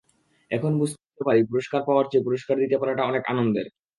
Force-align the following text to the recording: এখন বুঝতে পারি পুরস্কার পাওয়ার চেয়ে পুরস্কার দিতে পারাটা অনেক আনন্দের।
এখন 0.51 0.71
বুঝতে 0.79 1.21
পারি 1.25 1.41
পুরস্কার 1.43 1.81
পাওয়ার 1.87 2.05
চেয়ে 2.05 2.25
পুরস্কার 2.25 2.55
দিতে 2.57 2.75
পারাটা 2.77 3.03
অনেক 3.03 3.23
আনন্দের। 3.27 3.67